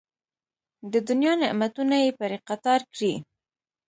[0.91, 3.13] د دنیا نعمتونه یې پرې قطار کړي.